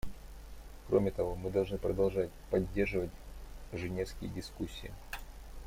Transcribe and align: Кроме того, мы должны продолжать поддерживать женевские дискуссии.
Кроме 0.87 1.11
того, 1.11 1.35
мы 1.35 1.51
должны 1.51 1.77
продолжать 1.77 2.31
поддерживать 2.49 3.11
женевские 3.71 4.31
дискуссии. 4.31 4.91